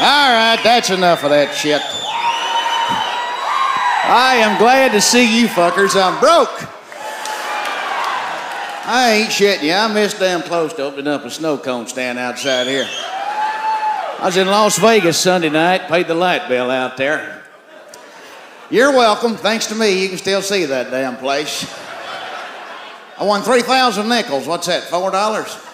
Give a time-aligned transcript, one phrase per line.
[0.00, 1.82] All right, that's enough of that shit.
[4.10, 6.00] I am glad to see you fuckers.
[6.00, 6.48] I'm broke.
[8.86, 9.72] I ain't shitting you.
[9.72, 12.86] I missed damn close to opening up a snow cone stand outside here.
[12.88, 17.42] I was in Las Vegas Sunday night, paid the light bill out there.
[18.70, 19.36] You're welcome.
[19.36, 21.66] Thanks to me, you can still see that damn place.
[23.18, 24.46] I won 3,000 nickels.
[24.46, 25.67] What's that, $4?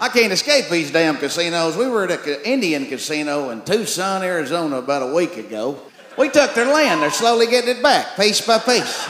[0.00, 1.76] I can't escape these damn casinos.
[1.76, 5.80] We were at an Indian casino in Tucson, Arizona about a week ago.
[6.16, 7.02] We took their land.
[7.02, 9.08] They're slowly getting it back, piece by piece.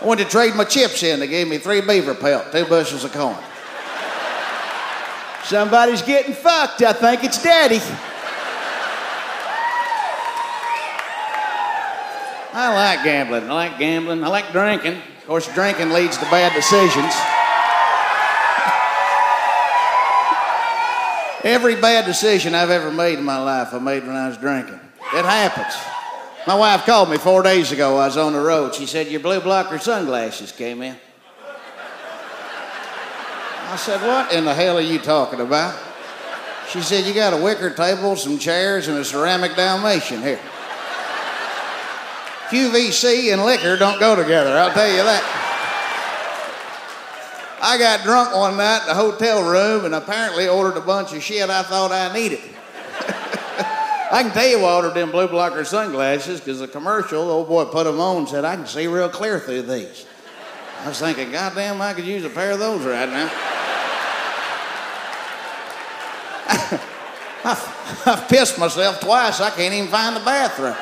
[0.00, 1.20] I went to trade my chips in.
[1.20, 3.36] They gave me three beaver pelt, two bushels of corn.
[5.44, 6.80] Somebody's getting fucked.
[6.80, 7.80] I think it's Daddy.
[12.54, 13.50] I like gambling.
[13.50, 14.24] I like gambling.
[14.24, 14.94] I like drinking.
[14.94, 17.12] Of course, drinking leads to bad decisions.
[21.44, 24.80] Every bad decision I've ever made in my life, I made when I was drinking.
[25.14, 25.74] It happens.
[26.46, 27.96] My wife called me four days ago.
[27.96, 28.74] I was on the road.
[28.74, 30.96] She said, Your blue blocker sunglasses came in.
[33.68, 35.76] I said, What in the hell are you talking about?
[36.70, 40.40] She said, You got a wicker table, some chairs, and a ceramic Dalmatian here.
[42.48, 45.45] QVC and liquor don't go together, I'll tell you that.
[47.68, 51.20] I got drunk one night in a hotel room and apparently ordered a bunch of
[51.20, 52.38] shit I thought I needed.
[54.12, 57.32] I can tell you why I ordered them blue blocker sunglasses because the commercial, the
[57.32, 60.06] old boy put them on and said, I can see real clear through these.
[60.84, 63.32] I was thinking, goddamn, I could use a pair of those right now.
[67.44, 69.40] I've, I've pissed myself twice.
[69.40, 70.76] I can't even find the bathroom.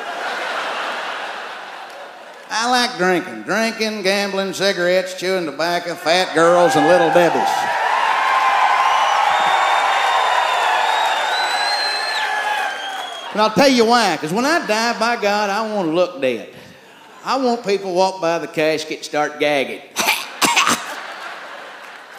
[2.57, 3.41] I like drinking.
[3.41, 7.41] Drinking, gambling, cigarettes, chewing tobacco, fat girls, and little Debbie's.
[13.33, 14.15] And I'll tell you why.
[14.15, 16.47] Because when I die, by God, I want to look dead.
[17.25, 19.81] I want people walk by the casket start gagging.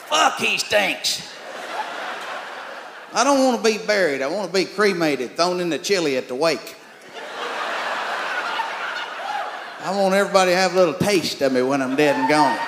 [0.05, 1.33] Fuck, he stinks.
[3.15, 4.21] I don't want to be buried.
[4.21, 6.75] I want to be cremated, thrown in the chili at the wake.
[9.86, 12.58] I want everybody to have a little taste of me when I'm dead and gone.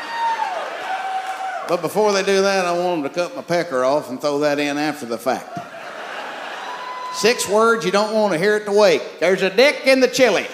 [1.68, 4.38] But before they do that, I want them to cut my pecker off and throw
[4.38, 5.58] that in after the fact.
[7.16, 9.18] Six words you don't want to hear at the wake.
[9.18, 10.46] There's a dick in the chili.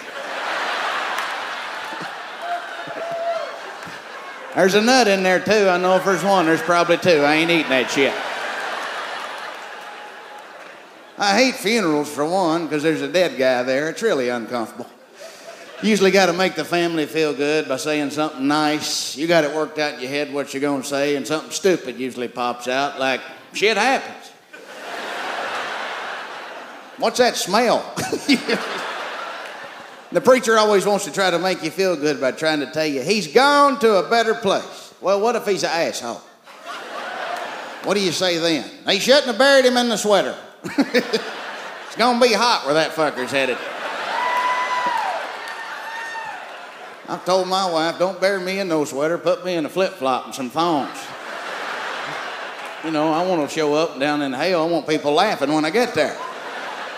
[4.54, 5.69] There's a nut in there too.
[5.69, 7.20] I know if there's one, there's probably two.
[7.20, 8.14] I ain't eating that shit.
[11.19, 13.91] I hate funerals for one because there's a dead guy there.
[13.91, 14.86] It's really uncomfortable.
[15.83, 19.17] Usually got to make the family feel good by saying something nice.
[19.17, 21.51] You got it worked out in your head what you're going to say, and something
[21.51, 23.21] stupid usually pops out, like,
[23.53, 24.31] shit happens.
[26.97, 27.93] What's that smell?
[30.12, 32.87] the preacher always wants to try to make you feel good by trying to tell
[32.87, 34.95] you he's gone to a better place.
[35.01, 36.23] Well, what if he's an asshole?
[37.83, 38.71] What do you say then?
[38.87, 40.35] They shouldn't have buried him in the sweater.
[40.65, 43.59] it's gonna be hot where that fucker's headed.
[47.06, 49.92] I've told my wife, don't bury me in no sweater, put me in a flip
[49.92, 50.98] flop and some thongs.
[52.82, 54.66] You know, I want to show up down in hell.
[54.66, 56.16] I want people laughing when I get there.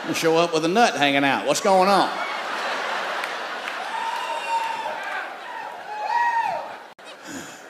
[0.04, 1.46] I show up with a nut hanging out.
[1.46, 2.10] What's going on?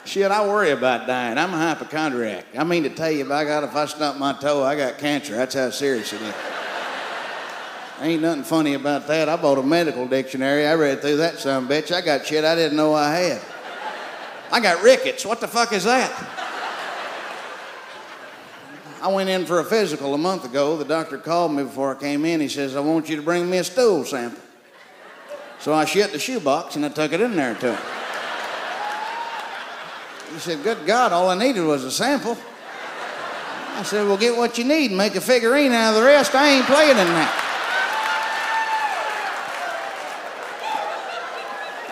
[0.04, 1.36] Shit, I worry about dying.
[1.36, 2.46] I'm a hypochondriac.
[2.56, 5.34] I mean to tell you, by God, if I stump my toe, I got cancer.
[5.34, 6.34] That's how serious it is.
[8.00, 9.28] Ain't nothing funny about that.
[9.28, 10.66] I bought a medical dictionary.
[10.66, 11.92] I read through that son bitch.
[11.92, 13.42] I got shit I didn't know I had.
[14.52, 15.24] I got rickets.
[15.24, 16.12] What the fuck is that?
[19.02, 20.76] I went in for a physical a month ago.
[20.76, 22.40] The doctor called me before I came in.
[22.40, 24.42] He says, I want you to bring me a stool sample.
[25.58, 27.82] So I shut the shoebox and I took it in there to him.
[30.34, 32.37] He said, Good God, all I needed was a sample.
[33.75, 36.34] I said, Well, get what you need and make a figurine out of the rest.
[36.34, 37.45] I ain't playing in that.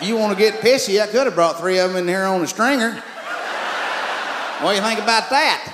[0.01, 1.01] You want to get pissy?
[1.01, 2.91] I could have brought three of them in here on a stringer.
[4.61, 5.71] What do you think about that?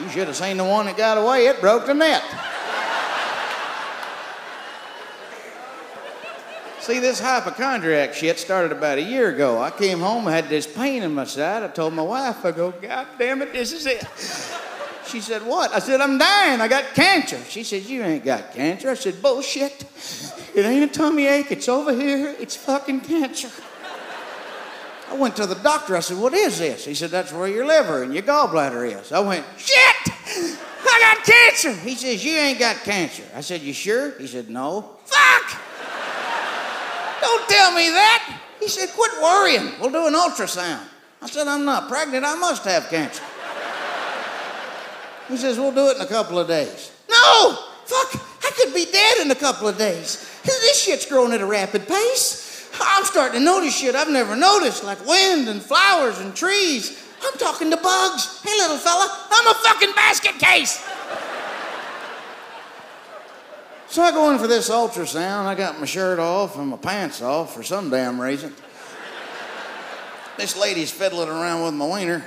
[0.00, 1.46] You should have seen the one that got away.
[1.46, 2.22] It broke the net.
[6.80, 9.60] See, this hypochondriac shit started about a year ago.
[9.60, 11.62] I came home, I had this pain in my side.
[11.62, 14.04] I told my wife, I go, God damn it, this is it.
[15.06, 15.72] She said, What?
[15.72, 16.60] I said, I'm dying.
[16.60, 17.38] I got cancer.
[17.48, 18.90] She said, You ain't got cancer.
[18.90, 19.84] I said, Bullshit.
[20.54, 21.50] It ain't a tummy ache.
[21.50, 22.34] It's over here.
[22.38, 23.50] It's fucking cancer.
[25.10, 25.96] I went to the doctor.
[25.96, 26.84] I said, What is this?
[26.84, 29.12] He said, That's where your liver and your gallbladder is.
[29.12, 30.14] I went, Shit!
[30.82, 31.72] I got cancer.
[31.72, 33.24] He says, You ain't got cancer.
[33.34, 34.18] I said, You sure?
[34.18, 34.96] He said, No.
[35.04, 35.60] Fuck!
[37.20, 38.40] Don't tell me that.
[38.60, 39.72] He said, Quit worrying.
[39.80, 40.82] We'll do an ultrasound.
[41.22, 42.24] I said, I'm not pregnant.
[42.24, 43.22] I must have cancer.
[45.28, 46.92] He says, We'll do it in a couple of days.
[47.10, 47.58] No!
[47.84, 48.29] Fuck!
[48.50, 50.28] I could be dead in a couple of days.
[50.42, 52.68] This shit's growing at a rapid pace.
[52.80, 57.00] I'm starting to notice shit I've never noticed, like wind and flowers and trees.
[57.22, 58.42] I'm talking to bugs.
[58.42, 60.82] Hey, little fella, I'm a fucking basket case.
[63.88, 65.46] so I go in for this ultrasound.
[65.46, 68.52] I got my shirt off and my pants off for some damn reason.
[70.38, 72.24] This lady's fiddling around with my wiener.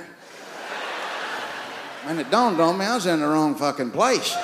[2.06, 4.34] And it dawned on me I was in the wrong fucking place.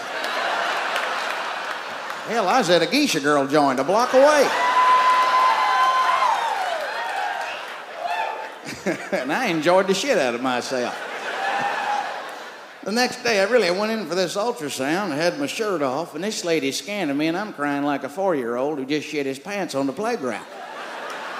[2.26, 4.48] Hell, I was at a geisha girl joint a block away.
[9.12, 10.94] and I enjoyed the shit out of myself.
[12.84, 15.12] the next day, I really went in for this ultrasound.
[15.12, 18.08] I had my shirt off, and this lady scanning me, and I'm crying like a
[18.08, 20.46] four year old who just shit his pants on the playground.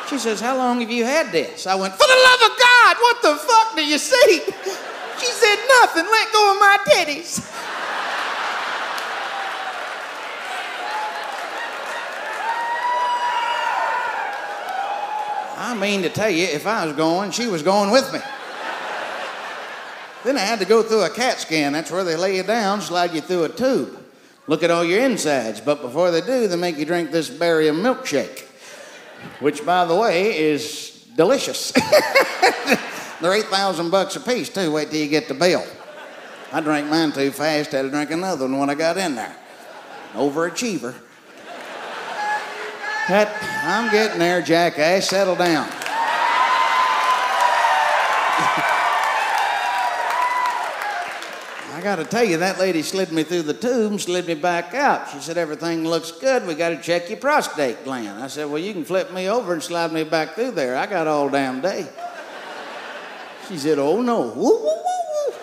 [0.09, 1.67] She says, How long have you had this?
[1.67, 4.43] I went, For the love of God, what the fuck do you see?
[5.21, 7.44] She said, Nothing, let go of my titties.
[15.70, 18.19] I mean to tell you, if I was going, she was going with me.
[20.25, 21.72] then I had to go through a CAT scan.
[21.72, 23.96] That's where they lay you down, slide you through a tube,
[24.49, 25.61] look at all your insides.
[25.61, 28.46] But before they do, they make you drink this barium milkshake,
[29.38, 31.70] which, by the way, is delicious.
[33.20, 34.72] They're 8,000 bucks a piece, too.
[34.72, 35.64] Wait till you get the bill.
[36.52, 39.37] I drank mine too fast, had to drink another one when I got in there.
[40.14, 40.96] Overachiever.
[43.10, 45.08] That, I'm getting there, jackass.
[45.08, 45.68] Settle down.
[51.74, 54.74] I got to tell you, that lady slid me through the tube slid me back
[54.74, 55.10] out.
[55.10, 56.46] She said, Everything looks good.
[56.46, 58.22] We got to check your prostate gland.
[58.22, 60.76] I said, Well, you can flip me over and slide me back through there.
[60.76, 61.88] I got all damn day.
[63.48, 64.20] She said, Oh, no.
[64.20, 65.34] Woo, woo, woo, woo.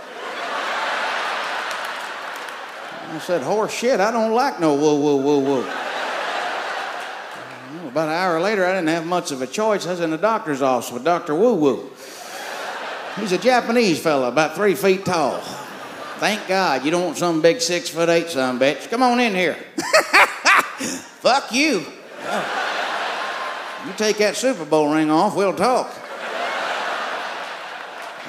[3.09, 5.86] I said, Horse shit, I don't like no woo, woo, woo, woo.
[7.97, 9.87] About an hour later, I didn't have much of a choice.
[9.87, 11.33] I was in the doctor's office with Dr.
[11.33, 11.89] Woo Woo.
[13.15, 15.41] He's a Japanese fella, about three feet tall.
[16.19, 18.87] Thank God you don't want some big six foot eight son bitch.
[18.91, 19.55] Come on in here.
[21.23, 21.87] Fuck you.
[23.87, 25.91] You take that Super Bowl ring off, we'll talk.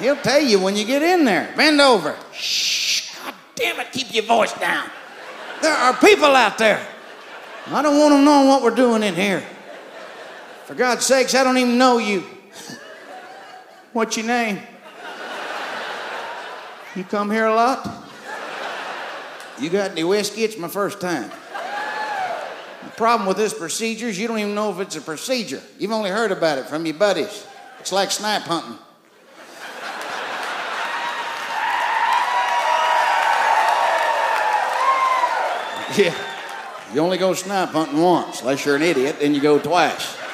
[0.00, 1.52] He'll tell you when you get in there.
[1.58, 2.16] Bend over.
[2.32, 4.88] Shh, God damn it, keep your voice down.
[5.60, 6.80] There are people out there.
[7.66, 9.44] I don't want them knowing what we're doing in here.
[10.68, 12.22] For God's sakes, I don't even know you.
[13.94, 14.58] What's your name?
[16.94, 18.04] You come here a lot?
[19.58, 20.44] You got any whiskey?
[20.44, 21.30] It's my first time.
[22.84, 25.62] The problem with this procedure is you don't even know if it's a procedure.
[25.78, 27.46] You've only heard about it from your buddies.
[27.80, 28.76] It's like snipe hunting.
[35.96, 36.14] Yeah.
[36.92, 40.27] You only go snipe hunting once, unless you're an idiot, then you go twice.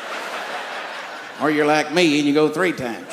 [1.40, 3.12] Or you're like me and you go three times.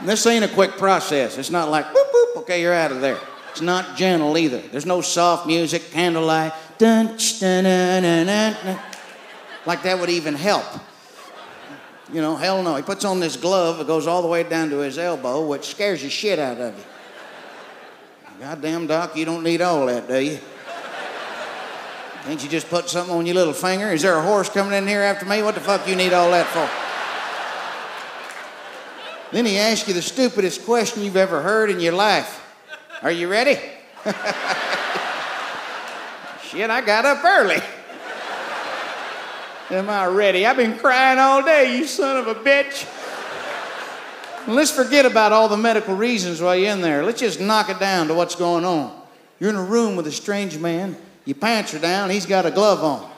[0.00, 1.38] And this ain't a quick process.
[1.38, 3.18] It's not like boop boop, okay, you're out of there.
[3.50, 4.58] It's not gentle either.
[4.58, 8.78] There's no soft music, candlelight, dun, dun, dun, dun, dun,
[9.64, 10.66] like that would even help.
[12.12, 12.76] You know, hell no.
[12.76, 15.64] He puts on this glove that goes all the way down to his elbow, which
[15.64, 16.84] scares the shit out of you.
[18.38, 20.38] Goddamn, Doc, you don't need all that, do you?
[22.26, 23.92] Can't you just put something on your little finger?
[23.92, 25.44] Is there a horse coming in here after me?
[25.44, 26.68] What the fuck you need all that for?
[29.30, 32.44] Then he asks you the stupidest question you've ever heard in your life.
[33.00, 33.54] Are you ready?
[36.42, 37.62] Shit, I got up early.
[39.70, 40.46] Am I ready?
[40.46, 42.92] I've been crying all day, you son of a bitch.
[44.48, 47.04] Let's forget about all the medical reasons why you're in there.
[47.04, 49.00] Let's just knock it down to what's going on.
[49.38, 52.50] You're in a room with a strange man your pants are down, he's got a
[52.50, 53.10] glove on.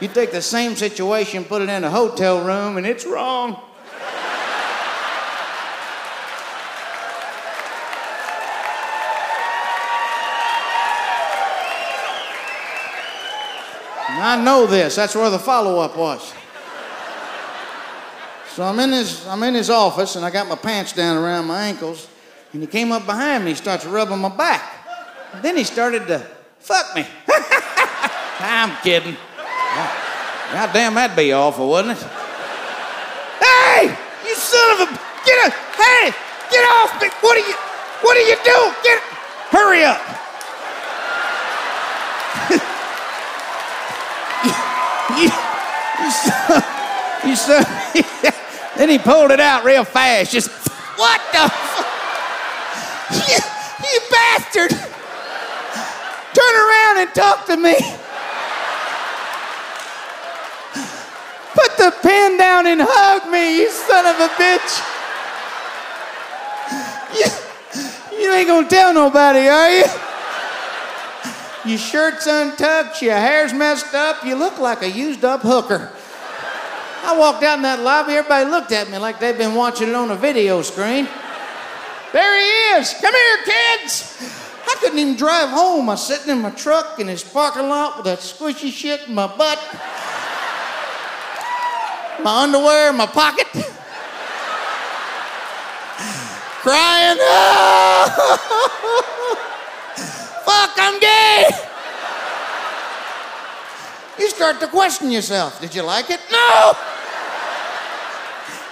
[0.00, 3.62] You take the same situation, put it in a hotel room, and it's wrong.
[14.24, 14.96] I know this.
[14.96, 16.32] That's where the follow-up was.
[18.50, 21.46] So I'm in his I'm in his office and I got my pants down around
[21.46, 22.08] my ankles,
[22.52, 24.62] and he came up behind me, starts rubbing my back.
[25.32, 26.26] And then he started to
[26.62, 27.04] fuck me.
[28.38, 29.16] I'm kidding.
[30.52, 32.04] God damn, that'd be awful, wouldn't it?
[33.40, 36.12] Hey, you son of a get a hey,
[36.50, 37.08] get off me!
[37.20, 37.54] What are you
[38.02, 38.74] what are you doing?
[38.82, 39.00] Get
[39.50, 40.00] hurry up!
[45.18, 45.30] you,
[46.04, 46.62] you, saw,
[47.26, 47.62] you saw,
[48.76, 50.32] then he pulled it out real fast.
[50.32, 50.50] Just,
[50.98, 51.50] what the?
[53.28, 53.38] You,
[53.90, 54.91] you bastard!
[56.42, 57.74] Turn around and talk to me.
[61.54, 64.82] Put the pen down and hug me, you son of a bitch.
[67.14, 69.84] You, you ain't gonna tell nobody, are you?
[71.64, 75.92] Your shirt's untucked, your hair's messed up, you look like a used up hooker.
[77.04, 79.94] I walked out in that lobby, everybody looked at me like they'd been watching it
[79.94, 81.06] on a video screen.
[82.12, 82.94] There he is.
[83.00, 84.41] Come here, kids.
[84.82, 85.88] Couldn't even drive home.
[85.88, 89.14] I was sitting in my truck in his parking lot with that squishy shit in
[89.14, 89.60] my butt,
[92.24, 93.46] my underwear in my pocket,
[96.66, 97.16] crying.
[97.20, 98.38] Oh,
[100.44, 101.44] fuck, I'm gay.
[104.18, 105.60] You start to question yourself.
[105.60, 106.18] Did you like it?
[106.32, 106.72] No.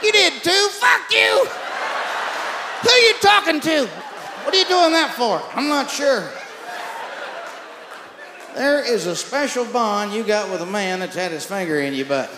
[0.02, 0.68] You did too.
[0.72, 1.46] Fuck you.
[2.82, 3.99] Who you talking to?
[4.44, 5.42] What are you doing that for?
[5.54, 6.28] I'm not sure.
[8.54, 11.94] There is a special bond you got with a man that's had his finger in
[11.94, 12.30] your butt.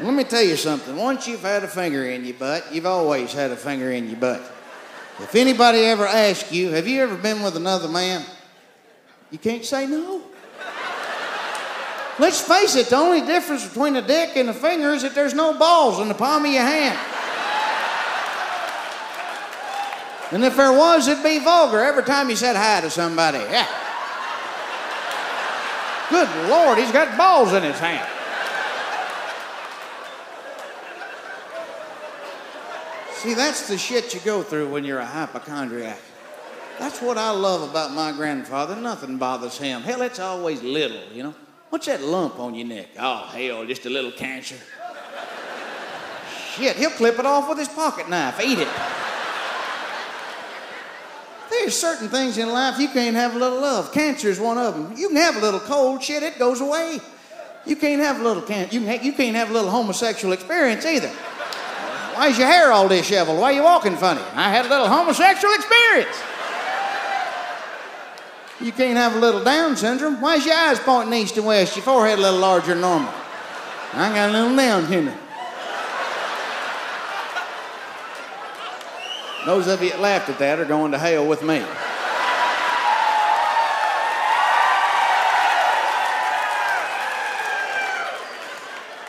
[0.00, 0.96] Let me tell you something.
[0.96, 4.18] Once you've had a finger in your butt, you've always had a finger in your
[4.18, 4.40] butt.
[5.18, 8.24] If anybody ever asks you, have you ever been with another man?
[9.30, 10.22] You can't say no.
[12.18, 15.34] Let's face it, the only difference between a dick and a finger is that there's
[15.34, 16.98] no balls in the palm of your hand.
[20.32, 23.38] And if there was, it'd be vulgar every time you said hi to somebody.
[23.38, 23.66] Yeah.
[26.08, 28.08] Good Lord, he's got balls in his hand.
[33.12, 36.00] See, that's the shit you go through when you're a hypochondriac.
[36.78, 38.74] That's what I love about my grandfather.
[38.74, 39.82] Nothing bothers him.
[39.82, 41.34] Hell, it's always little, you know.
[41.68, 42.88] What's that lump on your neck?
[42.98, 44.56] Oh, hell, just a little cancer.
[46.54, 48.68] Shit, he'll clip it off with his pocket knife, eat it.
[51.70, 53.92] There's certain things in life you can't have a little of.
[53.92, 54.98] Cancer is one of them.
[54.98, 56.98] You can have a little cold, shit, it goes away.
[57.64, 58.76] You can't have a little cancer.
[58.76, 61.06] You, you can't have a little homosexual experience either.
[61.06, 63.38] Why is your hair all disheveled?
[63.38, 64.20] Why are you walking funny?
[64.34, 66.20] I had a little homosexual experience.
[68.60, 70.20] You can't have a little Down syndrome.
[70.20, 71.76] Why is your eyes pointing east and west?
[71.76, 73.14] Your forehead a little larger than normal.
[73.92, 75.29] I got a little Down syndrome.
[79.46, 81.64] Those of you that laughed at that are going to hell with me.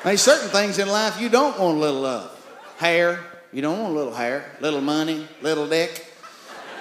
[0.03, 2.37] There's certain things in life you don't want a little of.
[2.77, 3.19] Hair,
[3.53, 4.45] you don't want a little hair.
[4.59, 6.07] Little money, little dick.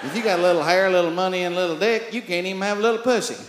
[0.03, 2.79] If you got a little hair, little money, and little dick, you can't even have
[2.79, 3.35] a little pussy.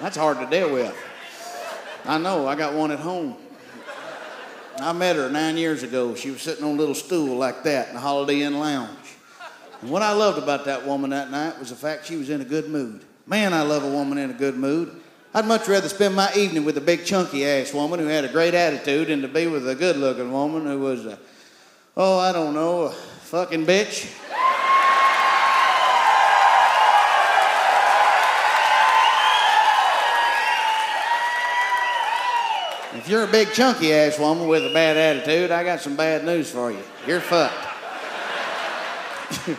[0.00, 0.96] That's hard to deal with.
[2.04, 3.36] I know, I got one at home.
[4.82, 6.14] I met her nine years ago.
[6.14, 8.98] She was sitting on a little stool like that in the Holiday Inn Lounge.
[9.80, 12.40] And what I loved about that woman that night was the fact she was in
[12.40, 13.04] a good mood.
[13.26, 14.94] Man, I love a woman in a good mood.
[15.34, 18.28] I'd much rather spend my evening with a big chunky ass woman who had a
[18.28, 21.18] great attitude than to be with a good looking woman who was a,
[21.96, 24.10] oh, I don't know, a fucking bitch.
[33.02, 36.24] If you're a big chunky ass woman with a bad attitude, I got some bad
[36.24, 36.78] news for you.
[37.04, 37.52] You're fucked.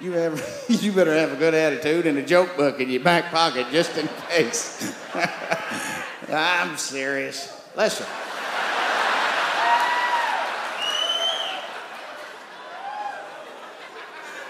[0.00, 0.12] you,
[0.68, 3.96] you better have a good attitude and a joke book in your back pocket just
[3.96, 4.92] in case.
[6.32, 7.62] I'm serious.
[7.76, 8.08] Listen.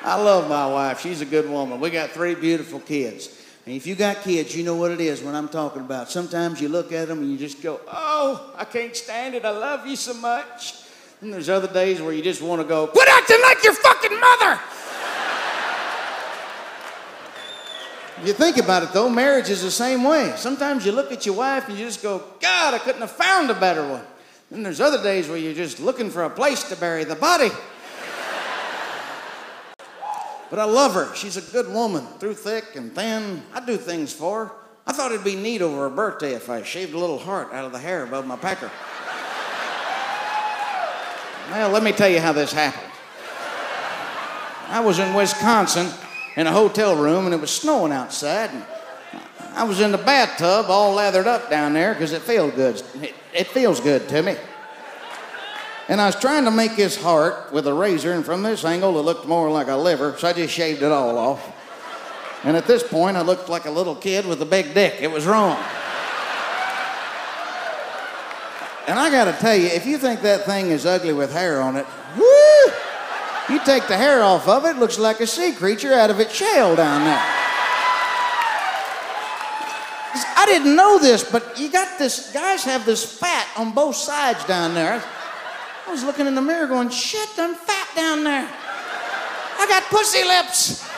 [0.02, 1.02] I love my wife.
[1.02, 1.78] She's a good woman.
[1.78, 3.38] We got three beautiful kids.
[3.70, 6.10] And if you got kids, you know what it is when I'm talking about.
[6.10, 9.44] Sometimes you look at them and you just go, oh, I can't stand it.
[9.44, 10.74] I love you so much.
[11.20, 14.18] And there's other days where you just want to go, quit acting like your fucking
[14.18, 14.60] mother.
[18.26, 20.32] you think about it though, marriage is the same way.
[20.34, 23.50] Sometimes you look at your wife and you just go, God, I couldn't have found
[23.50, 24.02] a better one.
[24.50, 27.50] And there's other days where you're just looking for a place to bury the body.
[30.50, 31.14] But I love her.
[31.14, 33.42] She's a good woman, through thick and thin.
[33.54, 34.52] I do things for her.
[34.86, 37.64] I thought it'd be neat over her birthday if I shaved a little heart out
[37.64, 38.70] of the hair above my pecker.
[41.50, 42.90] well, let me tell you how this happened.
[44.66, 45.88] I was in Wisconsin
[46.36, 48.50] in a hotel room and it was snowing outside.
[48.50, 48.64] And
[49.54, 52.82] I was in the bathtub all lathered up down there because it feels good.
[53.02, 54.36] It, it feels good to me.
[55.90, 58.96] And I was trying to make his heart with a razor, and from this angle,
[59.00, 61.52] it looked more like a liver, so I just shaved it all off.
[62.44, 64.98] And at this point, I looked like a little kid with a big dick.
[65.00, 65.56] It was wrong.
[68.86, 71.74] And I gotta tell you, if you think that thing is ugly with hair on
[71.74, 72.72] it, woo!
[73.52, 76.32] You take the hair off of it, looks like a sea creature out of its
[76.32, 77.22] shell down there.
[80.36, 84.44] I didn't know this, but you got this, guys have this fat on both sides
[84.44, 85.02] down there.
[85.90, 88.48] I was looking in the mirror going, shit, I'm fat down there.
[89.58, 90.88] I got pussy lips.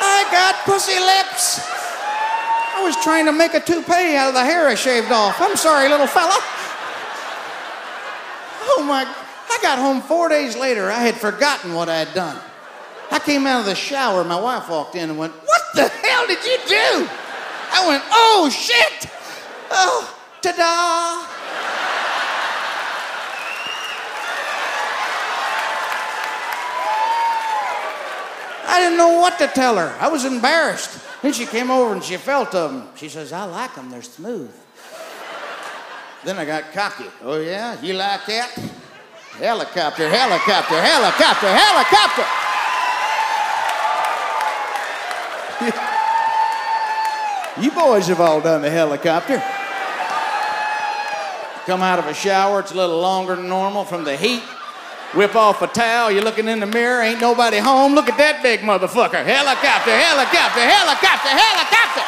[0.00, 1.58] I got pussy lips.
[2.76, 5.40] I was trying to make a toupee out of the hair I shaved off.
[5.40, 6.38] I'm sorry, little fella.
[8.62, 10.88] Oh my, I got home four days later.
[10.88, 12.40] I had forgotten what I had done.
[13.10, 14.22] I came out of the shower.
[14.22, 17.08] My wife walked in and went, What the hell did you do?
[17.72, 19.10] I went, Oh shit.
[19.72, 21.26] Oh, ta da.
[28.66, 29.94] I didn't know what to tell her.
[29.98, 31.00] I was embarrassed.
[31.22, 32.88] Then she came over and she felt them.
[32.94, 34.54] She says, I like them, they're smooth.
[36.24, 37.06] then I got cocky.
[37.22, 37.80] Oh, yeah?
[37.82, 38.56] You like that?
[39.38, 42.24] Helicopter, helicopter, helicopter, helicopter.
[47.60, 49.42] you boys have all done the helicopter.
[51.70, 54.42] Come out of a shower, it's a little longer than normal from the heat.
[55.14, 57.94] Whip off a towel, you're looking in the mirror, ain't nobody home.
[57.94, 59.24] Look at that big motherfucker.
[59.24, 62.02] Helicopter, helicopter, helicopter, helicopter.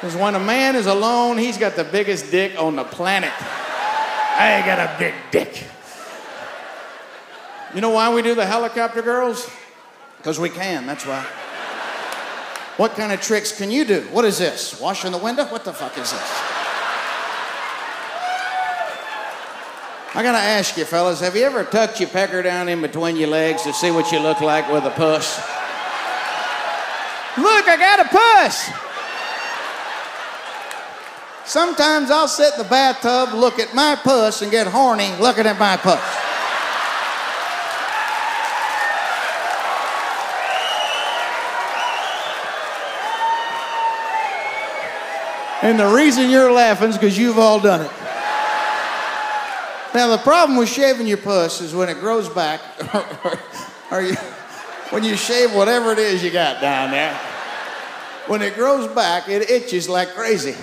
[0.00, 3.34] Because when a man is alone, he's got the biggest dick on the planet.
[3.38, 5.62] I ain't got a big dick.
[7.74, 9.46] You know why we do the helicopter girls?
[10.16, 11.26] Because we can, that's why.
[12.76, 14.00] What kind of tricks can you do?
[14.10, 14.80] What is this?
[14.80, 15.44] Washing the window?
[15.46, 16.52] What the fuck is this?
[20.14, 23.28] I gotta ask you, fellas, have you ever tucked your pecker down in between your
[23.28, 25.38] legs to see what you look like with a puss?
[27.38, 28.70] Look, I got a puss!
[31.50, 35.58] Sometimes I'll sit in the bathtub, look at my puss, and get horny looking at
[35.58, 36.11] my puss.
[45.62, 47.90] And the reason you're laughing is because you've all done it.
[49.94, 52.60] Now, the problem with shaving your puss is when it grows back,
[53.24, 53.38] or,
[53.92, 54.14] or you,
[54.90, 57.14] when you shave whatever it is you got down there,
[58.26, 60.56] when it grows back, it itches like crazy.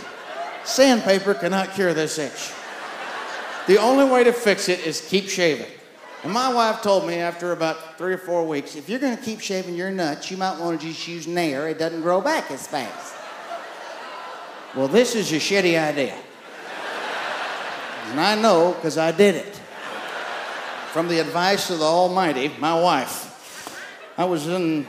[0.66, 2.52] Sandpaper cannot cure this itch.
[3.68, 5.68] The only way to fix it is keep shaving.
[6.24, 9.24] And my wife told me after about three or four weeks, if you're going to
[9.24, 11.70] keep shaving your nuts, you might want to just use Nair.
[11.70, 13.14] It doesn't grow back as fast.
[14.76, 16.16] Well, this is a shitty idea.
[18.12, 19.56] And I know because I did it.
[20.92, 23.78] From the advice of the Almighty, my wife.
[24.18, 24.86] I was in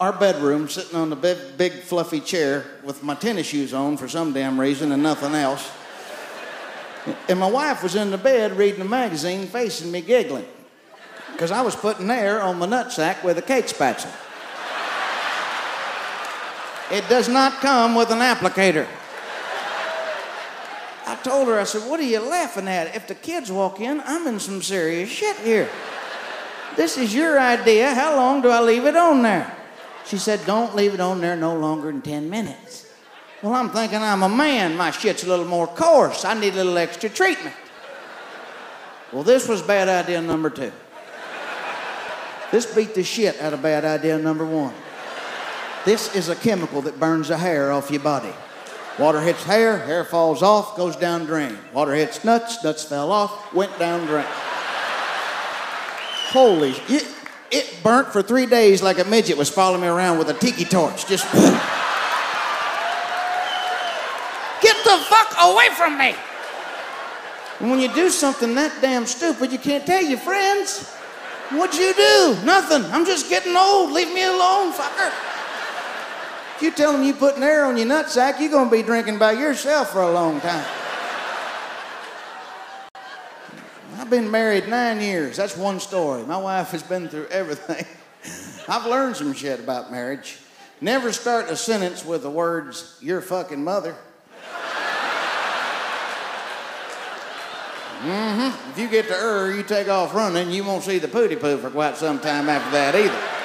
[0.00, 4.08] our bedroom sitting on the big, big fluffy chair with my tennis shoes on for
[4.08, 5.70] some damn reason and nothing else.
[7.28, 10.46] And my wife was in the bed reading a magazine facing me giggling
[11.32, 14.12] because I was putting Nair on my nutsack with a cake spatula.
[16.90, 18.86] It does not come with an applicator.
[21.20, 22.96] I told her, I said, What are you laughing at?
[22.96, 25.68] If the kids walk in, I'm in some serious shit here.
[26.76, 27.94] This is your idea.
[27.94, 29.54] How long do I leave it on there?
[30.06, 32.90] She said, Don't leave it on there no longer than 10 minutes.
[33.42, 34.78] Well, I'm thinking I'm a man.
[34.78, 36.24] My shit's a little more coarse.
[36.24, 37.56] I need a little extra treatment.
[39.12, 40.72] Well, this was bad idea number two.
[42.50, 44.74] This beat the shit out of bad idea number one.
[45.84, 48.32] This is a chemical that burns the hair off your body.
[48.98, 51.56] Water hits hair, hair falls off, goes down drain.
[51.72, 54.26] Water hits nuts, nuts fell off, went down drain.
[56.28, 57.06] Holy, it,
[57.50, 60.64] it burnt for three days like a midget was following me around with a tiki
[60.64, 61.06] torch.
[61.06, 61.24] Just
[64.60, 66.14] get the fuck away from me.
[67.60, 70.88] And when you do something that damn stupid, you can't tell your friends.
[71.50, 72.36] What'd you do?
[72.44, 72.84] Nothing.
[72.92, 73.92] I'm just getting old.
[73.92, 75.29] Leave me alone, fucker.
[76.60, 79.18] You tell them you put an air on your nutsack, you're going to be drinking
[79.18, 80.66] by yourself for a long time.
[83.96, 85.38] I've been married nine years.
[85.38, 86.22] That's one story.
[86.24, 87.86] My wife has been through everything.
[88.68, 90.38] I've learned some shit about marriage.
[90.82, 93.96] Never start a sentence with the words, your fucking mother.
[98.00, 98.70] Mm-hmm.
[98.70, 101.58] If you get to er, you take off running, you won't see the pooty poo
[101.58, 103.39] for quite some time after that either.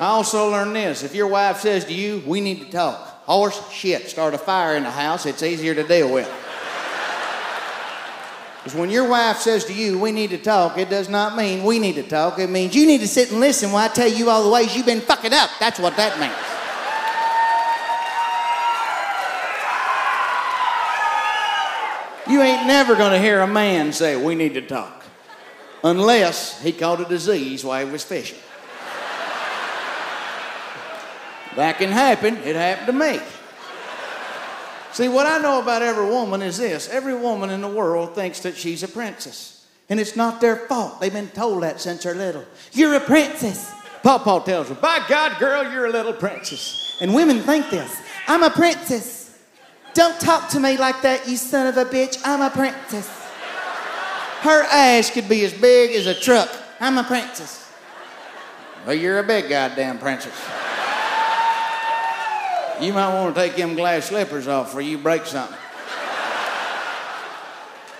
[0.00, 3.60] I also learned this if your wife says to you, we need to talk, horse
[3.72, 6.30] shit, start a fire in the house, it's easier to deal with.
[8.58, 11.64] Because when your wife says to you, we need to talk, it does not mean
[11.64, 12.38] we need to talk.
[12.38, 14.76] It means you need to sit and listen while I tell you all the ways
[14.76, 15.50] you've been fucking up.
[15.58, 16.34] That's what that means.
[22.30, 25.02] You ain't never going to hear a man say, we need to talk.
[25.82, 28.38] Unless he caught a disease while he was fishing.
[31.58, 32.36] That can happen.
[32.36, 33.18] It happened to me.
[34.92, 38.38] See, what I know about every woman is this every woman in the world thinks
[38.42, 39.66] that she's a princess.
[39.88, 41.00] And it's not their fault.
[41.00, 42.44] They've been told that since they're little.
[42.74, 43.72] You're a princess.
[44.04, 46.96] Papa tells her, By God, girl, you're a little princess.
[47.00, 49.36] And women think this I'm a princess.
[49.94, 52.20] Don't talk to me like that, you son of a bitch.
[52.24, 53.08] I'm a princess.
[54.42, 56.56] Her ass could be as big as a truck.
[56.78, 57.68] I'm a princess.
[58.86, 60.40] Well, you're a big goddamn princess.
[62.80, 65.58] You might want to take them glass slippers off before you break something.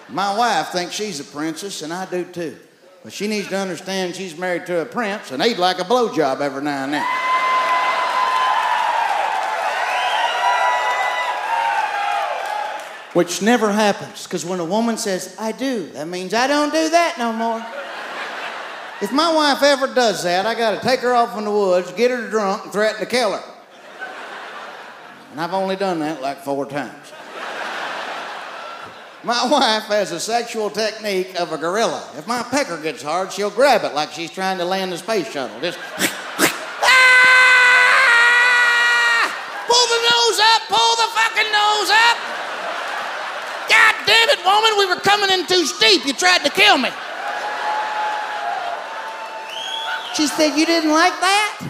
[0.08, 2.56] My wife thinks she's a princess, and I do too.
[3.02, 6.40] But she needs to understand she's married to a prince, and he'd like a blowjob
[6.40, 7.06] every now and then.
[13.14, 16.88] Which never happens, because when a woman says, I do, that means I don't do
[16.90, 17.64] that no more.
[19.00, 21.92] If my wife ever does that, I got to take her off in the woods,
[21.92, 23.42] get her drunk, and threaten to kill her.
[25.30, 27.12] And I've only done that like four times.
[29.24, 32.08] My wife has a sexual technique of a gorilla.
[32.16, 35.30] If my pecker gets hard, she'll grab it like she's trying to land the space
[35.30, 35.60] shuttle.
[35.60, 35.78] Just.
[35.98, 37.26] Ah!
[39.66, 42.16] Pull the nose up, pull the fucking nose up.
[43.68, 46.06] God damn it, woman, we were coming in too steep.
[46.06, 46.90] You tried to kill me.
[50.14, 51.68] She said, You didn't like that?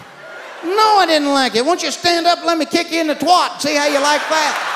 [0.63, 1.65] No, I didn't like it.
[1.65, 2.43] Won't you stand up?
[2.43, 4.75] Let me kick you in the twat see how you like that.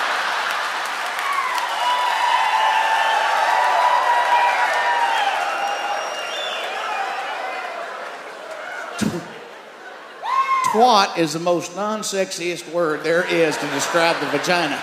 [10.72, 14.82] Twat is the most non sexiest word there is to describe the vagina.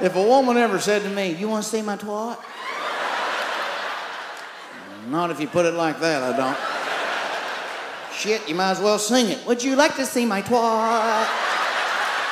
[0.00, 2.38] If a woman ever said to me, You want to see my twat?
[5.08, 6.77] Not if you put it like that, I don't.
[8.18, 9.46] Shit, you might as well sing it.
[9.46, 11.28] Would you like to see my twat?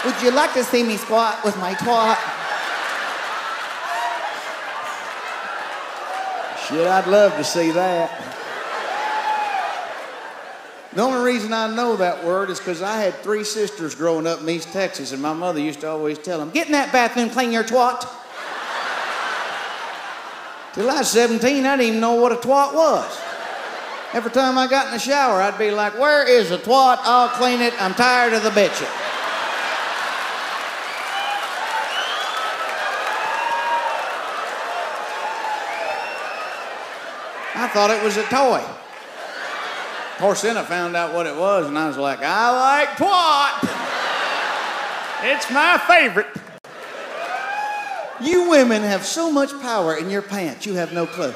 [0.05, 2.19] Would you like to see me squat with my twat?
[6.67, 8.11] Shit, I'd love to see that.
[10.93, 14.41] The only reason I know that word is because I had three sisters growing up
[14.41, 17.31] in East Texas, and my mother used to always tell them, Get in that bathroom,
[17.31, 18.01] clean your twat.
[20.75, 23.26] Till I was 17, I didn't even know what a twat was.
[24.17, 27.01] Every time I got in the shower, I'd be like, Where is the twat?
[27.03, 27.75] I'll clean it.
[27.79, 28.89] I'm tired of the bitching.
[37.55, 38.65] I thought it was a toy.
[40.13, 42.89] Of course, then I found out what it was, and I was like, I like
[42.97, 43.71] twat.
[45.31, 46.29] It's my favorite.
[48.23, 51.35] You women have so much power in your pants, you have no clue.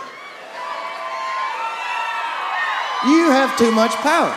[3.07, 4.37] You have too much power.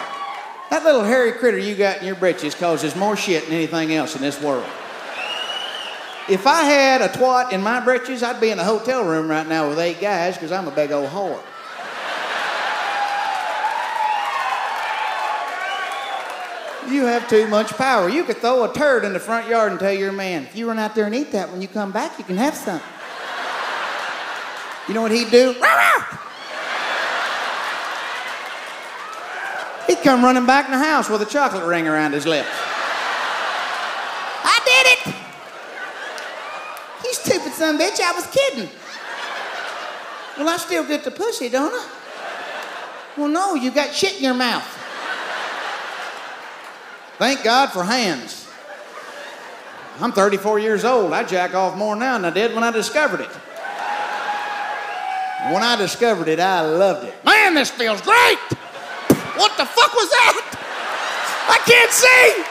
[0.69, 4.15] That little hairy critter you got in your britches causes more shit than anything else
[4.15, 4.65] in this world.
[6.29, 9.45] If I had a twat in my britches, I'd be in a hotel room right
[9.45, 11.41] now with eight guys because I'm a big old whore.
[16.89, 18.07] You have too much power.
[18.07, 20.69] You could throw a turd in the front yard and tell your man, if you
[20.69, 22.79] run out there and eat that, when you come back, you can have some.
[24.87, 25.55] You know what he'd do?
[29.87, 32.49] He'd come running back in the house with a chocolate ring around his lips.
[34.45, 35.15] I did it!
[37.03, 38.69] You stupid son of a bitch, I was kidding.
[40.37, 41.89] Well, I still get the pussy, don't I?
[43.17, 44.67] Well, no, you got shit in your mouth.
[47.17, 48.47] Thank God for hands.
[49.99, 51.13] I'm 34 years old.
[51.13, 53.29] I jack off more now than I did when I discovered it.
[55.51, 57.13] When I discovered it, I loved it.
[57.25, 58.39] Man, this feels great!
[59.35, 60.35] What the fuck was that?
[61.49, 62.43] I can't see!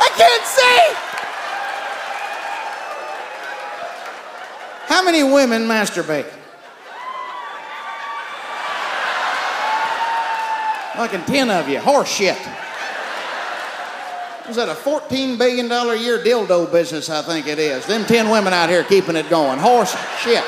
[0.00, 1.10] I can't see!
[4.86, 6.26] How many women masturbate?
[10.94, 11.78] Fucking 10 of you.
[11.80, 12.36] Horse shit.
[14.48, 17.08] Is that a $14 billion a year dildo business?
[17.08, 17.86] I think it is.
[17.86, 19.58] Them 10 women out here keeping it going.
[19.58, 20.44] Horse shit.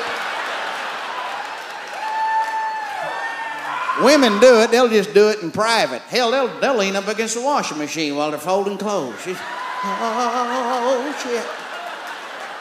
[4.01, 6.01] Women do it, they'll just do it in private.
[6.03, 9.21] Hell, they'll, they'll lean up against the washing machine while they're folding clothes.
[9.21, 11.43] She's, oh, shit.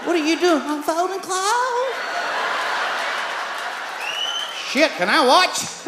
[0.07, 0.63] What are you doing?
[0.63, 1.95] I'm folding clothes.
[4.69, 5.83] Shit, can I watch?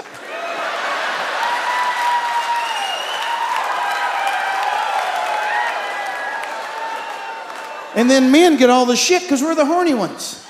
[7.97, 10.45] And then men get all the shit because we're the horny ones.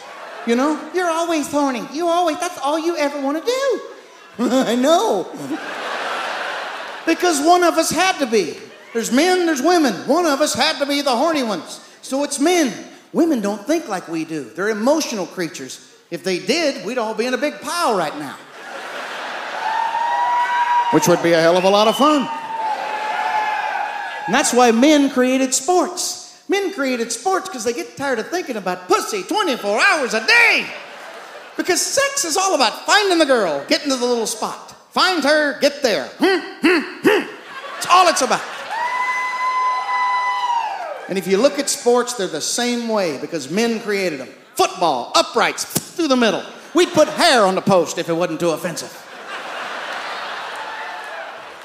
[0.46, 0.80] You know?
[0.94, 1.86] You're always horny.
[1.92, 3.93] You always, that's all you ever want to do.
[4.38, 5.30] I know.
[7.06, 8.56] because one of us had to be.
[8.92, 9.92] There's men, there's women.
[10.08, 11.80] One of us had to be the horny ones.
[12.02, 12.72] So it's men.
[13.12, 14.44] Women don't think like we do.
[14.44, 15.94] They're emotional creatures.
[16.10, 18.36] If they did, we'd all be in a big pile right now.
[20.92, 22.28] Which would be a hell of a lot of fun.
[24.26, 26.42] And that's why men created sports.
[26.48, 30.66] Men created sports because they get tired of thinking about pussy 24 hours a day.
[31.56, 34.70] Because sex is all about finding the girl, getting to the little spot.
[34.90, 36.06] Find her, get there.
[36.18, 37.34] Hmm, hmm, hmm.
[37.78, 38.42] It's all it's about.
[41.08, 44.28] And if you look at sports, they're the same way because men created them.
[44.54, 46.42] Football, uprights, through the middle.
[46.74, 49.00] We'd put hair on the post if it wasn't too offensive.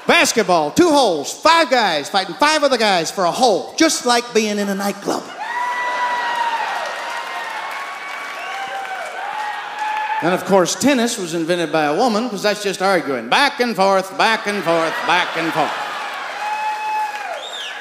[0.06, 4.58] Basketball, two holes, five guys fighting five other guys for a hole, just like being
[4.58, 5.22] in a nightclub.
[10.22, 13.74] And of course, tennis was invented by a woman because that's just arguing back and
[13.74, 15.70] forth, back and forth, back and forth.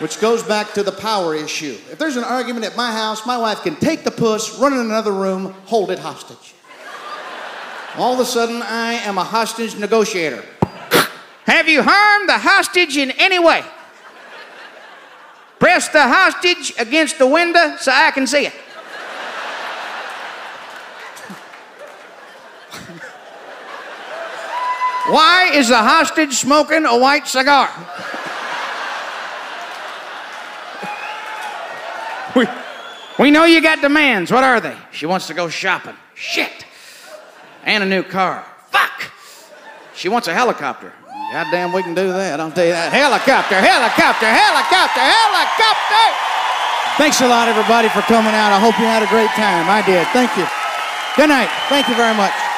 [0.01, 1.77] Which goes back to the power issue.
[1.91, 4.79] If there's an argument at my house, my wife can take the puss, run in
[4.79, 6.53] another room, hold it hostage.
[7.97, 10.45] All of a sudden, I am a hostage negotiator.
[11.45, 13.65] Have you harmed the hostage in any way?
[15.59, 18.53] Press the hostage against the window so I can see it.
[25.09, 27.69] Why is the hostage smoking a white cigar?
[32.35, 32.45] we,
[33.17, 34.31] we know you got demands.
[34.31, 34.77] What are they?
[34.91, 35.95] She wants to go shopping.
[36.13, 36.65] Shit.
[37.63, 38.45] And a new car.
[38.69, 39.11] Fuck.
[39.95, 40.93] She wants a helicopter.
[41.31, 42.39] God damn, we can do that.
[42.39, 42.93] I'll tell you that.
[42.93, 46.05] Helicopter, helicopter, helicopter, helicopter.
[46.97, 48.51] Thanks a lot, everybody, for coming out.
[48.51, 49.69] I hope you had a great time.
[49.69, 50.05] I did.
[50.09, 50.45] Thank you.
[51.15, 51.49] Good night.
[51.69, 52.48] Thank you very much.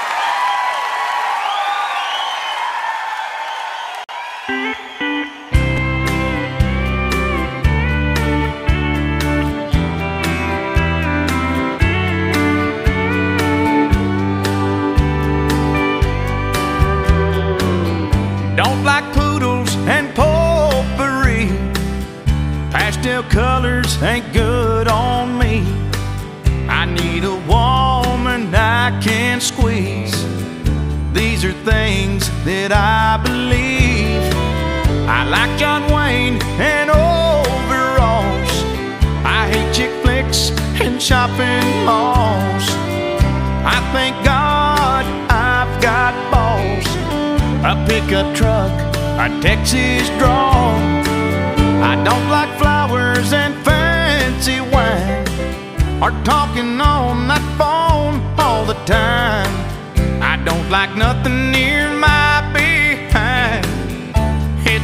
[32.45, 34.25] That I believe.
[35.08, 38.51] I like John Wayne and overalls.
[39.25, 40.51] I hate chick flicks
[40.82, 42.65] and shopping malls.
[43.63, 46.91] I thank God I've got balls
[47.63, 48.71] a pickup truck,
[49.19, 50.73] a Texas draw.
[51.84, 55.27] I don't like flowers and fancy wine,
[56.01, 59.51] or talking on that phone all the time.
[60.23, 61.90] I don't like nothing near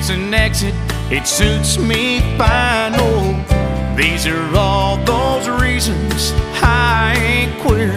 [0.10, 0.74] It's an exit,
[1.12, 2.94] it suits me fine.
[2.96, 6.32] Oh, these are all those reasons
[6.64, 7.92] I ain't queer.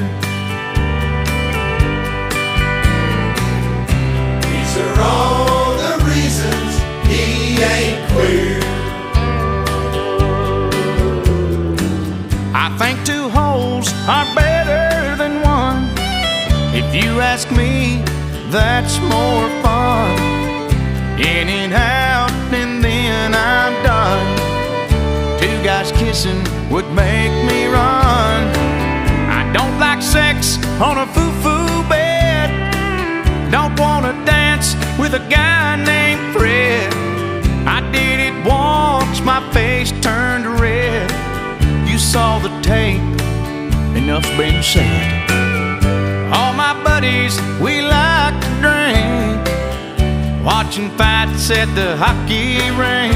[4.42, 6.70] These are all the reasons
[7.06, 8.58] he ain't queer.
[12.52, 15.84] I think two holes are better than one.
[16.74, 18.02] If you ask me,
[18.50, 20.29] that's more fun.
[21.20, 24.26] In and out, and then I'm done.
[25.38, 28.40] Two guys kissing would make me run.
[29.28, 32.48] I don't like sex on a foo foo bed.
[33.50, 36.90] Don't wanna dance with a guy named Fred.
[37.66, 41.10] I did it once, my face turned red.
[41.86, 43.02] You saw the tape,
[43.94, 45.30] enough's been said.
[46.32, 48.19] All my buddies, we drink,
[50.50, 53.14] watching fights at the hockey rink.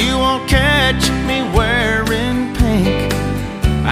[0.00, 3.12] You won't catch me wearing pink.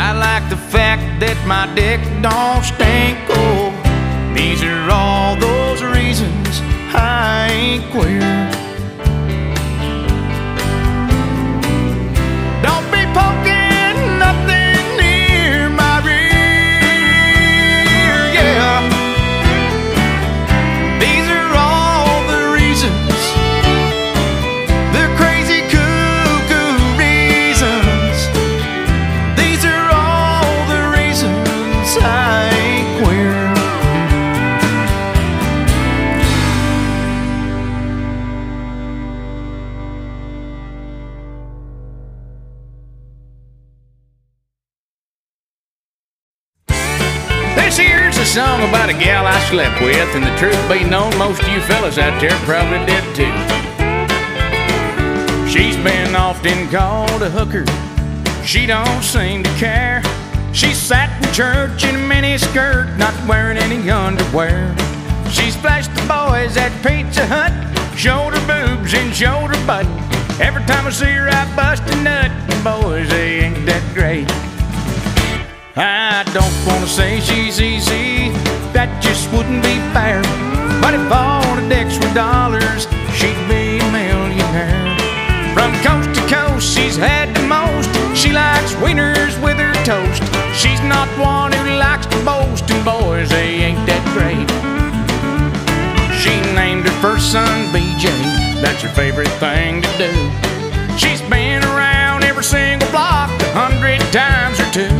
[0.06, 3.18] I like the fact that my dick don't stink.
[3.28, 3.74] Oh,
[4.36, 6.60] these are all those reasons
[6.94, 8.59] I ain't queer.
[48.90, 51.98] About a gal I slept with, and the truth be known, most of you fellas
[51.98, 53.30] out there probably did too.
[55.48, 57.64] She's been often called a hooker.
[58.44, 60.02] She don't seem to care.
[60.52, 64.74] She sat in church in a mini skirt, not wearing any underwear.
[65.30, 67.52] She flashed the boys at Pizza Hut,
[67.96, 69.86] showed her boobs and showed her butt.
[70.40, 72.30] Every time I see her, I bust a nut.
[72.64, 74.26] Boys, they ain't that great.
[75.76, 78.32] I don't wanna say she's easy,
[92.84, 94.48] boys, they ain't that great.
[96.20, 98.08] She named her first son BJ,
[98.60, 100.12] that's her favorite thing to do.
[100.96, 104.92] She's been around every single block a hundred times or two.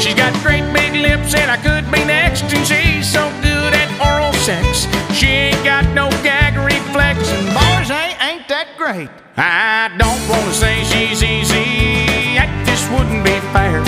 [0.00, 3.88] She's got great big lips, and I could be next, and she's so good at
[4.00, 4.86] oral sex.
[5.16, 9.08] She ain't got no gag reflex, and boys, they ain't that great.
[9.36, 13.80] I don't wanna say she's easy, that just wouldn't be fair.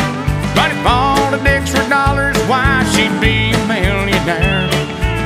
[0.54, 4.70] But if all the dicks were dollars, why she'd be a millionaire.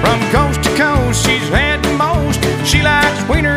[0.03, 2.41] From coast to coast, she's had the most.
[2.65, 3.56] She likes wieners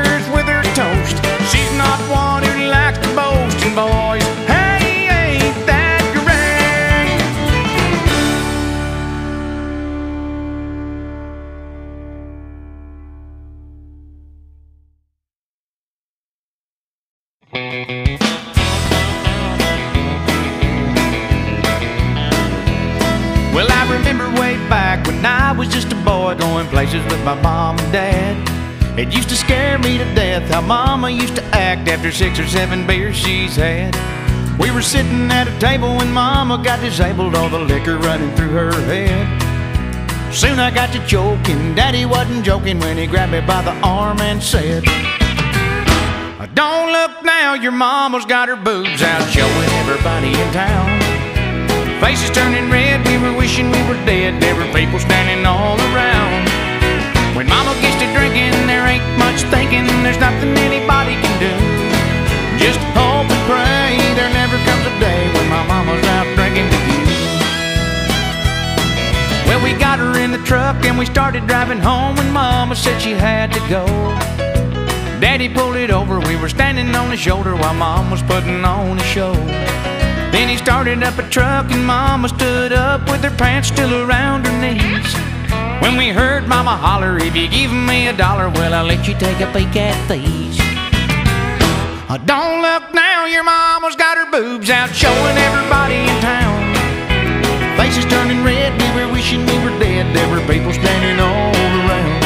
[26.80, 28.98] places with my mom and dad.
[28.98, 32.48] It used to scare me to death how mama used to act after six or
[32.48, 33.92] seven beers she's had.
[34.58, 38.52] We were sitting at a table when mama got disabled, all the liquor running through
[38.52, 39.28] her head.
[40.34, 41.76] Soon I got to choking.
[41.76, 44.86] Daddy wasn't joking when he grabbed me by the arm and said,
[46.56, 51.20] Don't look now, your mama's got her boobs out, showing everybody in town.
[52.00, 54.42] Faces turning red, we were wishing we were dead.
[54.42, 56.09] There were people standing all around.
[59.70, 60.04] Thinking.
[60.04, 61.54] There's nothing anybody can do.
[62.58, 66.86] Just hope and pray there never comes a day when my mama's out drinking with
[66.90, 67.00] you.
[69.48, 73.00] Well, we got her in the truck and we started driving home when mama said
[73.02, 73.86] she had to go.
[75.20, 78.98] Daddy pulled it over, we were standing on his shoulder while mom was putting on
[78.98, 79.34] a show.
[80.32, 84.46] Then he started up a truck and Mama stood up with her pants still around
[84.46, 85.29] her knees.
[85.82, 89.16] When we heard Mama holler, if you give me a dollar, well, I'll let you
[89.16, 90.60] take a peek at these.
[92.10, 96.60] Uh, Don't look now, your mama's got her boobs out, showing everybody in town.
[97.80, 100.12] Faces turning red, we were wishing we were dead.
[100.12, 102.22] There were people standing all around.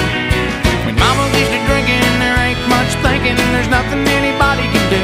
[0.89, 5.04] When mama gets to drinking, there ain't much thinking, and there's nothing anybody can do.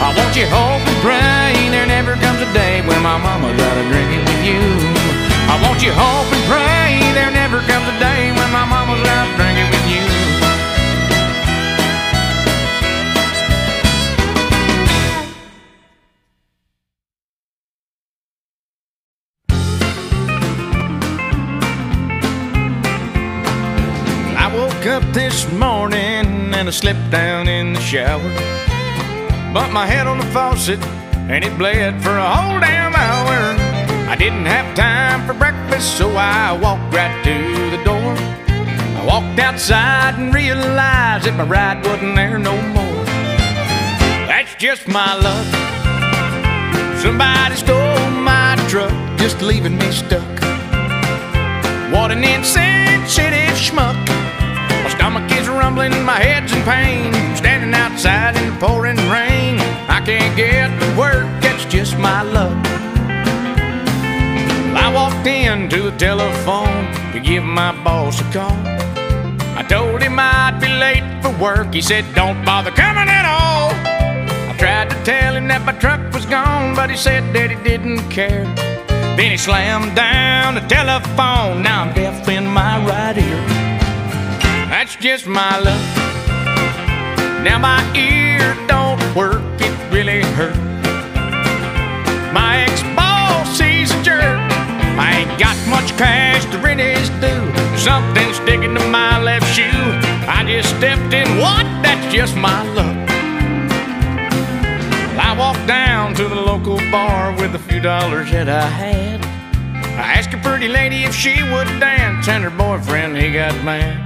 [0.00, 3.76] I want you hope and pray there never comes a day when my mama's out
[3.76, 4.99] of drinking with you.
[5.50, 9.26] I want you hope and pray there never comes a day when my mama's out
[9.34, 10.06] drinking with you.
[24.38, 28.22] I woke up this morning and I slipped down in the shower.
[29.52, 30.78] Bumped my head on the faucet
[31.28, 33.19] and it bled for a whole damn hour.
[34.10, 38.12] I didn't have time for breakfast, so I walked right to the door.
[38.98, 43.04] I walked outside and realized that my ride wasn't there no more.
[44.26, 45.46] That's just my luck.
[46.98, 50.26] Somebody stole my truck, just leaving me stuck.
[51.94, 53.94] What an insensitive schmuck.
[54.82, 57.14] My stomach is rumbling, my head's in pain.
[57.36, 59.60] Standing outside in the pouring rain.
[59.86, 62.89] I can't get to work, that's just my luck.
[64.90, 68.58] I walked into the telephone to give my boss a call.
[69.56, 71.72] I told him I'd be late for work.
[71.72, 73.70] He said, Don't bother coming at all.
[74.50, 77.56] I tried to tell him that my truck was gone, but he said that he
[77.62, 78.42] didn't care.
[79.16, 81.62] Then he slammed down the telephone.
[81.62, 83.46] Now I'm deaf in my right ear.
[84.70, 85.86] That's just my luck.
[87.44, 90.58] Now my ear don't work, it really hurt.
[92.34, 94.49] My ex-boss, he's a jerk.
[95.00, 97.46] I ain't got much cash to rent his due.
[97.78, 99.80] Something sticking to my left shoe.
[100.28, 101.26] I just stepped in.
[101.38, 101.64] What?
[101.80, 103.08] That's just my luck.
[105.18, 109.24] I walked down to the local bar with a few dollars that I had.
[109.96, 114.04] I asked a pretty lady if she would dance, and her boyfriend, he got mad.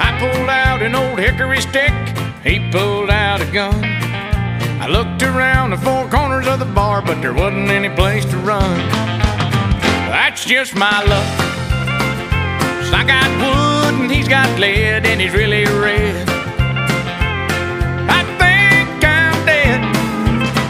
[0.00, 1.92] I pulled out an old hickory stick,
[2.42, 3.84] he pulled out a gun.
[4.80, 8.38] I looked around the four corners of the bar, but there wasn't any place to
[8.38, 9.09] run.
[10.10, 11.30] That's just my luck.
[12.86, 16.28] So I got wood and he's got lead, and he's really red.
[18.10, 19.80] I think I'm dead.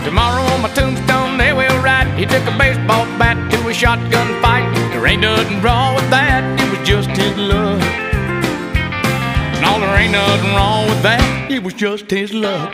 [0.04, 4.42] Tomorrow on my tombstone they will write he took a baseball bat to a shotgun
[4.42, 4.70] fight.
[4.92, 7.80] There ain't nothing wrong with that, it was just his luck.
[9.62, 12.70] No, there ain't nothing wrong with that, it was just his luck.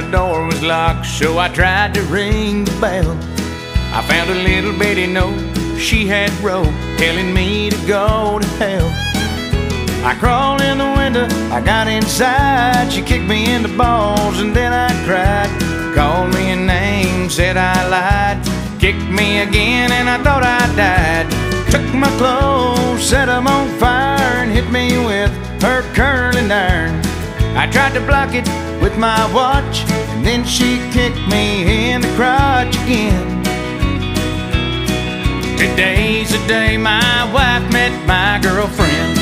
[0.00, 3.10] The door was locked, so I tried to ring the bell.
[3.92, 5.40] I found a little bitty note
[5.76, 8.88] she had wrote telling me to go to hell.
[10.06, 12.92] I crawled in the window, I got inside.
[12.92, 15.50] She kicked me in the balls and then I cried.
[15.96, 18.38] Called me a name, said I lied.
[18.78, 21.26] Kicked me again and I thought I died.
[21.72, 25.32] Took my clothes, set them on fire, and hit me with
[25.62, 26.94] her curling iron.
[27.56, 28.46] I tried to block it
[28.88, 33.44] with my watch, and then she kicked me in the crotch again.
[35.58, 39.18] Today's the day my wife met my girlfriend.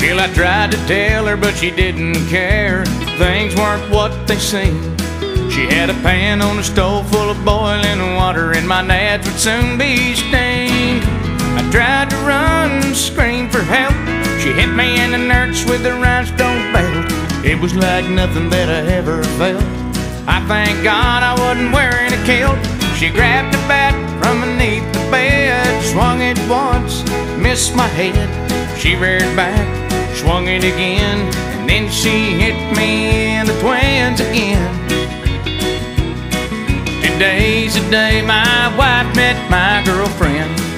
[0.00, 2.84] Well, I tried to tell her, but she didn't care.
[3.18, 5.00] Things weren't what they seemed.
[5.50, 9.40] She had a pan on the stove full of boiling water, and my nads would
[9.40, 11.02] soon be stained.
[11.58, 14.19] I tried to run, scream for help.
[14.42, 17.12] She hit me in the nuts with a rhinestone belt.
[17.44, 19.62] It was like nothing that I ever felt.
[20.26, 22.56] I thank God I wasn't wearing a kilt.
[22.96, 27.04] She grabbed a bat from beneath the bed, swung it once,
[27.36, 28.28] missed my head.
[28.78, 29.66] She reared back,
[30.16, 31.18] swung it again,
[31.60, 34.72] and then she hit me in the twins again.
[37.02, 40.69] Today's the day my wife met my girlfriend.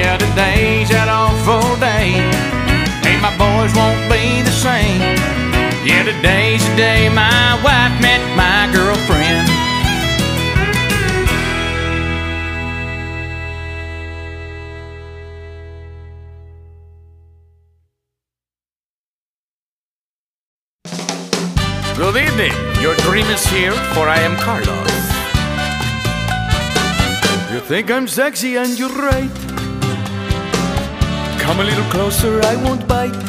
[0.00, 2.16] Yeah, today's that awful day.
[3.04, 4.96] Hey, my boys won't be the same.
[5.84, 9.44] Yeah, today's the day my wife met my girlfriend.
[21.94, 22.56] Good evening.
[22.80, 24.88] Your dream is here, for I am Carlos.
[27.52, 29.49] You think I'm sexy and you're right.
[31.50, 33.22] Come a little closer, I won't bite.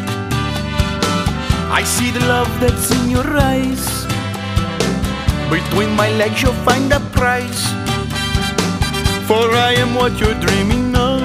[1.73, 4.05] I see the love that's in your eyes.
[5.49, 7.63] Between my legs, you'll find a prize.
[9.25, 11.19] For I am what you're dreaming of.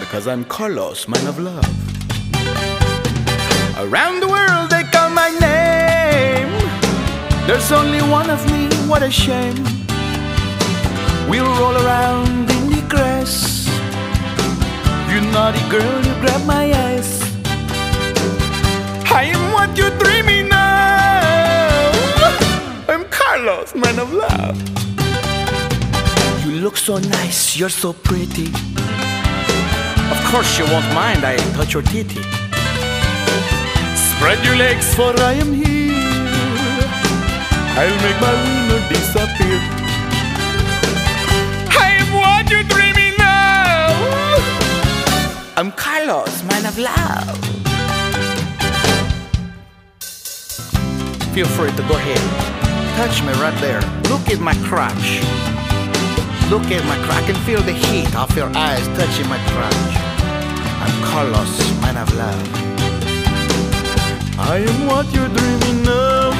[0.00, 1.68] Because I'm Carlos, man of love.
[3.84, 6.52] Around the world, they call my name.
[7.46, 9.62] There's only one of me, what a shame.
[11.28, 13.61] We'll roll around in the grass.
[15.12, 17.20] You naughty girl, you grab my ass.
[19.12, 21.92] I am what you're dreaming of.
[22.88, 24.56] I'm Carlos, man of love.
[26.46, 28.46] You look so nice, you're so pretty.
[30.14, 32.22] Of course you won't mind I touch your titty.
[33.94, 35.92] Spread your legs, for I am here.
[37.76, 39.60] I'll make my wiener disappear.
[41.84, 42.91] I am what you're dreaming of.
[45.62, 47.38] I'm Carlos, man of love.
[51.32, 52.18] Feel free to go ahead.
[52.96, 53.80] Touch me right there.
[54.10, 55.22] Look at my crotch.
[56.50, 57.22] Look at my crotch.
[57.22, 59.94] I can feel the heat of your eyes touching my crotch.
[60.82, 62.48] I'm Carlos, man of love.
[64.40, 66.34] I am what you're dreaming of.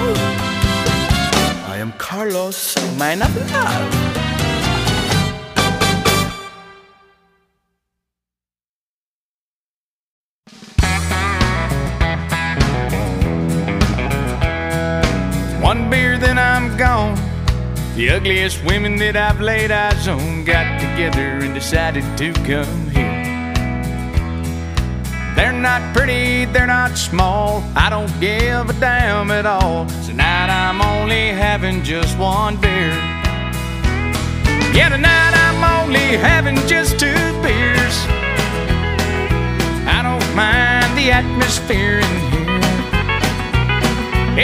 [1.71, 4.22] I am Carlos, man of love.
[17.95, 23.53] The ugliest women that I've laid eyes on got together and decided to come here.
[25.37, 27.63] They're not pretty, they're not small.
[27.77, 29.85] I don't give a damn at all.
[30.07, 32.97] Tonight I'm only having just one beer.
[34.73, 37.13] Yeah, tonight I'm only having just two
[37.43, 37.97] beers.
[39.85, 42.43] I don't mind the atmosphere in here.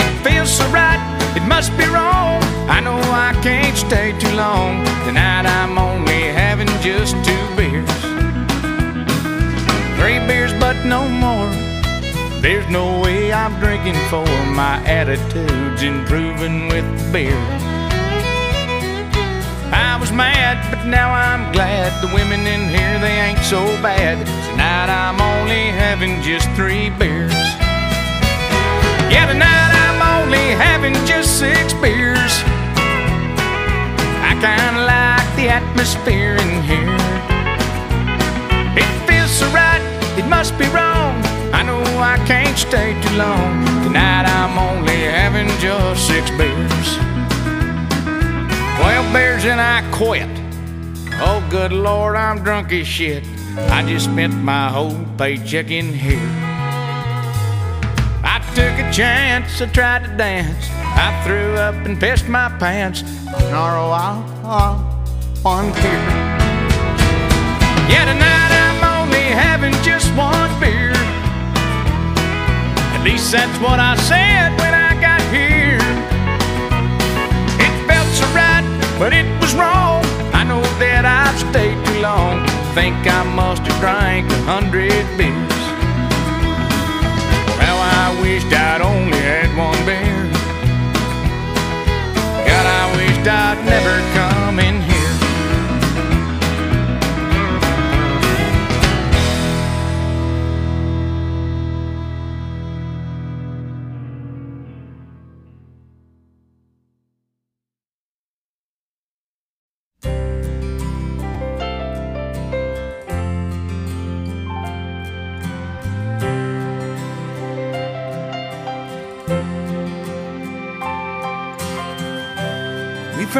[0.01, 0.98] It feels so right,
[1.37, 2.43] it must be wrong.
[2.69, 4.85] I know I can't stay too long.
[5.07, 7.89] Tonight I'm only having just two beers.
[9.99, 11.51] Three beers, but no more.
[12.41, 14.25] There's no way I'm drinking for
[14.55, 17.39] my attitude's improving with beer.
[19.73, 24.25] I was mad, but now I'm glad the women in here they ain't so bad.
[24.51, 27.33] Tonight I'm only having just three beers.
[29.11, 29.78] Yeah, tonight
[30.29, 32.33] only having just six beers.
[34.29, 36.97] I kinda like the atmosphere in here.
[38.77, 39.81] It feels so right,
[40.19, 41.15] it must be wrong.
[41.55, 43.65] I know I can't stay too long.
[43.85, 46.89] Tonight I'm only having just six beers.
[48.77, 50.29] Twelve beers and I quit.
[51.23, 53.25] Oh, good Lord, I'm drunk as shit.
[53.71, 56.48] I just spent my whole paycheck in here.
[58.59, 60.67] Took a chance, I tried to dance.
[60.73, 63.05] I threw up and pissed my pants.
[63.53, 64.75] ROI uh,
[65.45, 66.09] on here.
[67.87, 70.91] Yeah, tonight I'm only having just one beer.
[72.97, 75.79] At least that's what I said when I got here.
[77.63, 78.67] It felt so right,
[78.99, 80.03] but it was wrong.
[80.35, 82.45] I know that I've stayed too long.
[82.75, 85.58] Think I must have drank a hundred beers.
[88.09, 90.25] I wished I'd only had one beer.
[92.47, 94.38] God, I wished I'd never come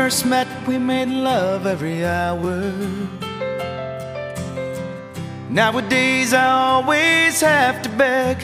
[0.09, 2.73] first met, we made love every hour.
[5.51, 8.43] Nowadays, I always have to beg.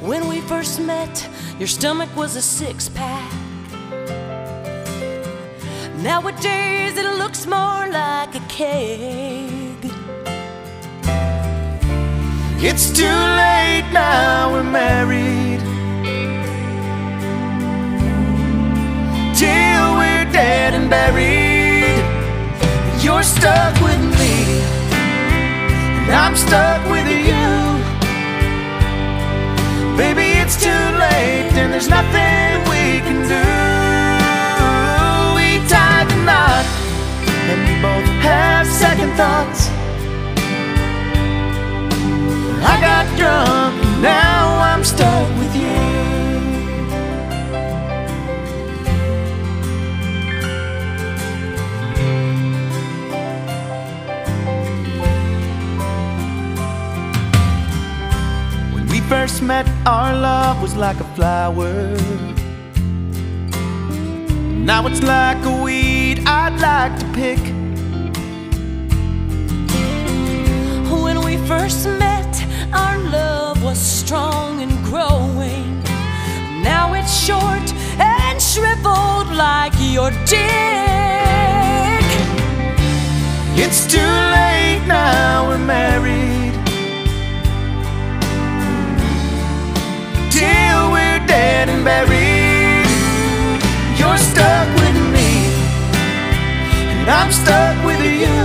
[0.00, 3.32] When we first met, your stomach was a six pack.
[5.96, 9.80] Nowadays, it looks more like a keg.
[12.68, 15.41] It's too late now, we're married.
[26.32, 27.46] I'm stuck with you.
[29.98, 33.44] Baby, it's too late, and there's nothing we can do.
[35.36, 36.64] We tied the knot,
[37.28, 39.68] and we both have second thoughts.
[42.64, 44.41] I got drunk, now
[59.12, 61.70] first met, our love was like a flower.
[64.70, 67.42] Now it's like a weed I'd like to pick.
[71.04, 72.32] When we first met,
[72.72, 75.70] our love was strong and growing.
[76.62, 77.68] Now it's short
[78.00, 82.06] and shriveled like your dick.
[83.62, 86.41] It's too late now, we're married.
[91.64, 92.86] Dead and buried.
[93.98, 95.30] You're stuck with me,
[96.90, 98.38] and I'm stuck with you.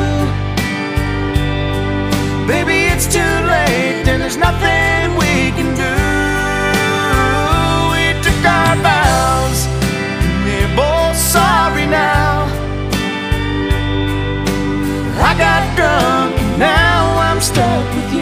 [2.47, 5.95] Baby, it's too late, and there's nothing we can do.
[7.93, 9.59] We took our vows,
[10.21, 12.45] and we're both sorry now.
[15.29, 18.16] I got drunk, and now I'm stuck with you.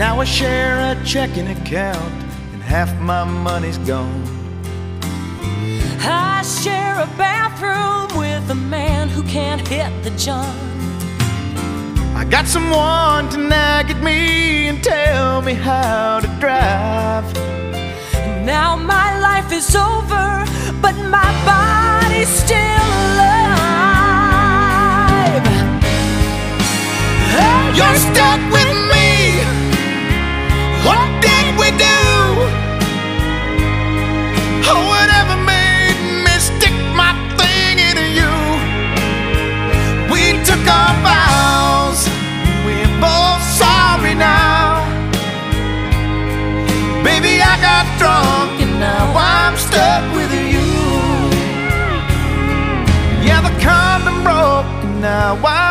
[0.00, 2.14] Now I share a checking account,
[2.54, 4.24] and half my money's gone.
[6.00, 10.56] I share a bathroom with a man who can't hit the john.
[12.16, 17.26] I got someone to nag at me and tell me how to drive.
[18.42, 20.46] Now my life is over,
[20.80, 23.50] but my body's still alive.
[27.76, 28.89] You're stuck with me.
[48.00, 50.68] drunk and now I'm stuck with you.
[53.26, 55.69] Yeah, the condom broke and now I'm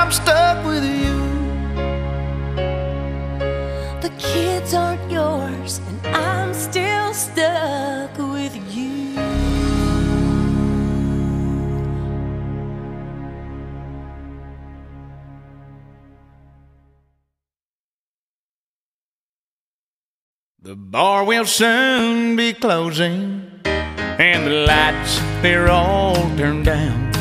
[20.91, 27.11] bar will soon be closing, and the lights, they're all turned down.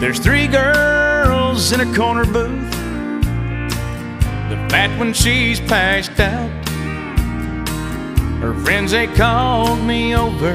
[0.00, 2.70] There's three girls in a corner booth.
[4.50, 6.50] The fat one, she's passed out.
[8.42, 10.52] Her friends, they called me over,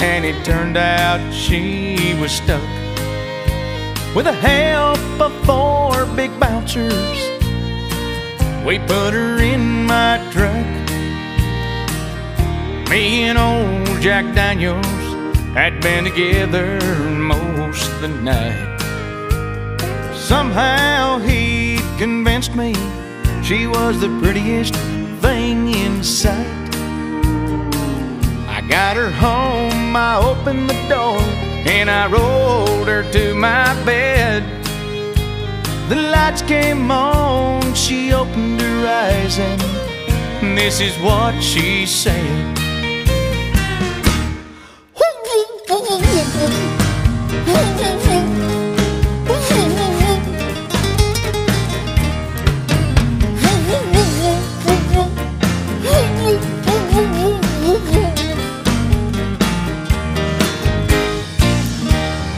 [0.00, 2.62] and it turned out she was stuck
[4.16, 7.28] with the help of four big bouncers.
[8.64, 10.57] We put her in my truck.
[12.88, 14.86] Me and old Jack Daniels
[15.52, 16.80] had been together
[17.10, 18.78] most the night.
[20.14, 22.72] Somehow he convinced me
[23.42, 24.74] she was the prettiest
[25.20, 26.74] thing in sight.
[28.48, 31.20] I got her home, I opened the door,
[31.66, 34.42] and I rolled her to my bed.
[35.90, 42.57] The lights came on, she opened her eyes, and this is what she said.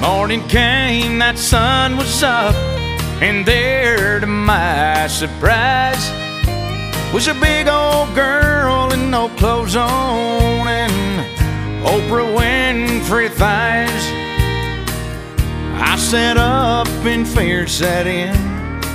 [0.01, 2.55] Morning came, that sun was up,
[3.21, 6.09] and there to my surprise
[7.13, 11.27] was a big old girl in no clothes on and
[11.85, 14.20] Oprah Winfrey thighs.
[16.11, 18.35] I sat up and fear set in.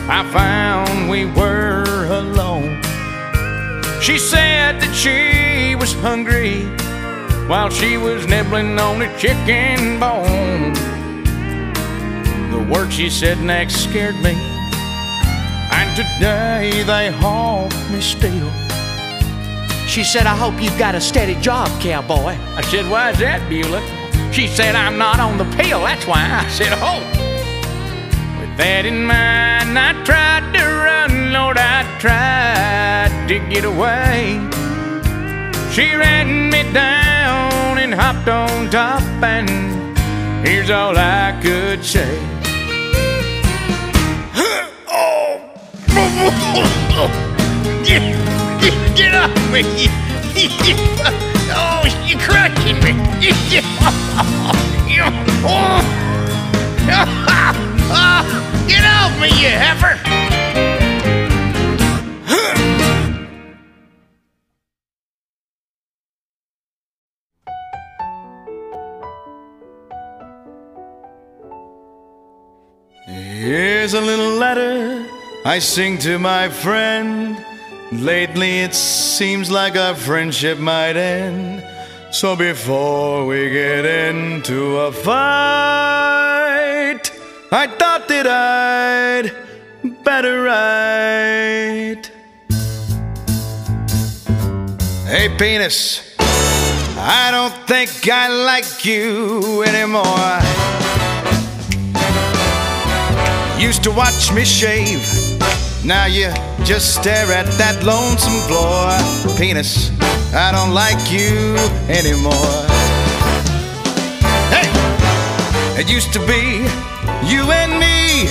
[0.09, 2.82] I found we were alone.
[4.01, 6.66] She said that she was hungry
[7.47, 10.74] while she was nibbling on a chicken bone.
[12.51, 14.34] The word she said next scared me,
[15.72, 18.51] and today they haunt me still.
[19.88, 22.36] She said, I hope you've got a steady job, cowboy.
[22.57, 23.94] I said, Why is that, Beulah?
[24.36, 26.19] She said, I'm not on the pill, that's why.
[26.19, 26.99] I said, Oh.
[28.38, 34.41] With that in mind, I tried to run, Lord, I tried to get away.
[35.71, 39.49] She ran me down and hopped on top, and
[40.45, 42.19] here's all I could say.
[44.91, 45.39] Oh.
[47.86, 48.01] Get,
[48.59, 51.31] get, get off me!
[51.86, 52.91] You're crushing me!
[58.67, 59.93] Get off me, you heifer!
[73.07, 75.05] Here's a little letter
[75.45, 77.38] I sing to my friend.
[77.91, 81.63] Lately it seems like our friendship might end.
[82.16, 85.11] So before we get into a fight,
[87.51, 89.34] I thought that I'd
[90.05, 92.09] better write.
[95.05, 96.16] Hey, penis,
[96.97, 100.39] I don't think I like you anymore.
[103.61, 105.03] Used to watch me shave.
[105.84, 106.32] Now you
[106.63, 108.97] just stare at that lonesome floor.
[109.38, 109.91] Penis,
[110.38, 111.55] I don't like you
[111.88, 112.67] anymore.
[114.51, 114.67] Hey!
[115.79, 116.59] It used to be
[117.23, 118.27] you and me,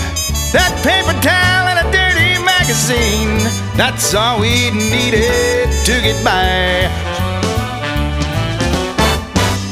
[0.52, 3.40] that paper towel and a dirty magazine.
[3.78, 6.92] That's all we needed to get by.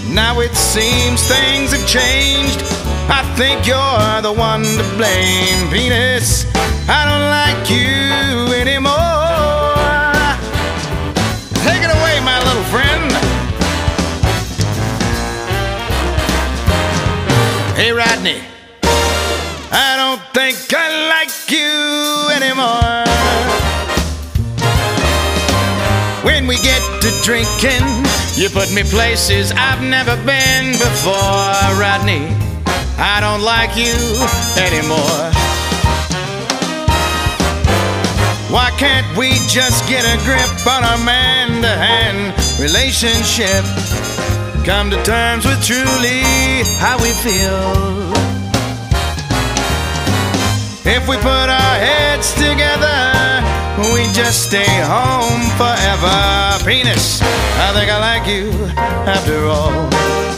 [0.08, 2.62] Now it seems things have changed.
[3.12, 6.51] I think you're the one to blame, penis.
[27.22, 27.86] Drinking,
[28.34, 32.26] you put me places I've never been before, Rodney.
[32.98, 33.94] I don't like you
[34.58, 35.30] anymore.
[38.50, 43.64] Why can't we just get a grip on our man to hand relationship?
[44.66, 46.22] Come to terms with truly
[46.82, 48.10] how we feel.
[50.84, 53.21] If we put our heads together,
[54.12, 56.64] just stay home forever.
[56.64, 58.50] Penis, I think I like you
[59.06, 60.31] after all.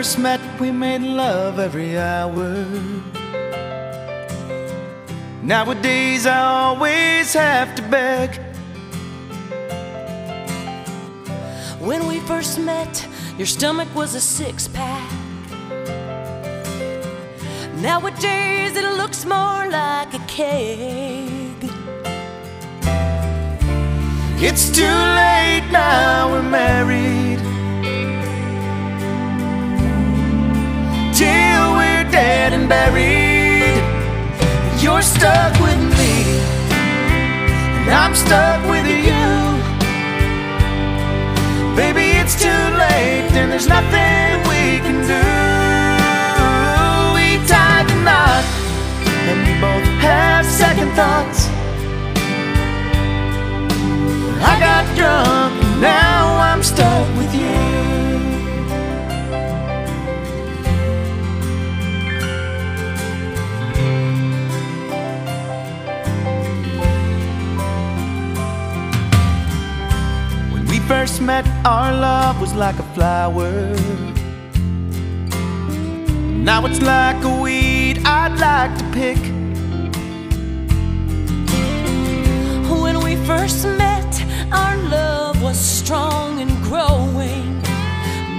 [0.00, 2.64] First met, we made love every hour.
[5.42, 8.30] Nowadays, I always have to beg.
[11.80, 15.12] When we first met, your stomach was a six pack.
[17.82, 21.58] Nowadays, it looks more like a keg.
[24.48, 27.19] It's too late now, we're married.
[32.20, 33.82] Dead and buried.
[34.82, 36.14] You're stuck with me,
[37.84, 39.26] and I'm stuck with you.
[41.80, 45.26] Baby, it's too late, and there's nothing we can do.
[47.16, 48.44] We tied the knot,
[49.28, 51.40] and we both have second thoughts.
[54.50, 57.69] I got drunk, and now I'm stuck with you.
[70.90, 73.52] First met, our love was like a flower.
[76.48, 79.20] Now it's like a weed I'd like to pick.
[82.82, 84.12] When we first met,
[84.50, 87.62] our love was strong and growing.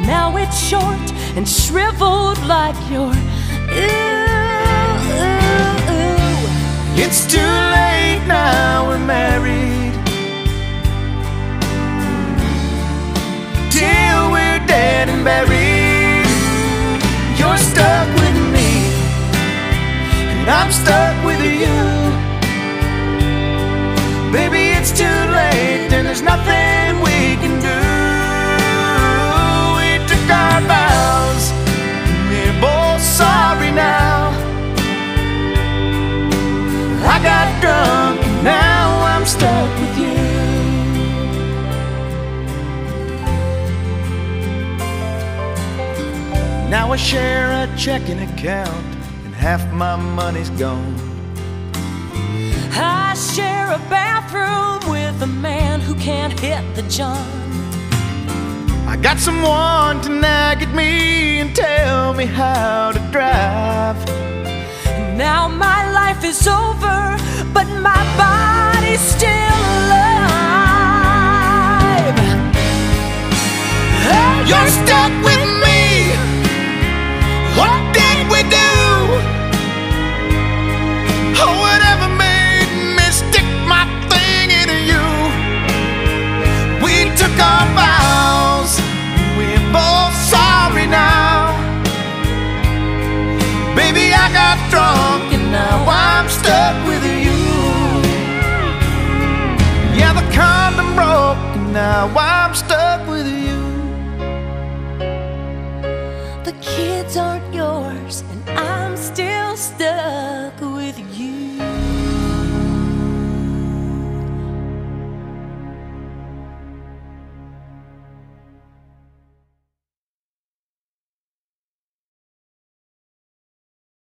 [0.05, 3.13] Now it's short and shriveled like your
[3.79, 4.11] ooh,
[5.25, 5.37] ooh,
[5.95, 7.03] ooh.
[7.03, 9.80] It's too late now, we're married.
[14.71, 16.25] Dead and buried.
[17.39, 18.69] You're stuck with me,
[20.31, 21.79] and I'm stuck with you.
[24.37, 26.70] Baby, it's too late, and there's nothing
[46.91, 48.85] I share a checking account,
[49.23, 50.93] and half my money's gone.
[52.73, 57.25] I share a bathroom with a man who can't hit the john.
[58.89, 63.95] I got someone to nag at me and tell me how to drive.
[65.15, 67.15] Now my life is over,
[67.53, 70.11] but my body's still alive.
[74.45, 75.50] You're stuck with me.
[90.91, 91.55] Now.
[93.75, 97.39] Baby I got drunk and now I'm stuck with you.
[99.97, 102.80] Yeah, the condom broke and now I'm stuck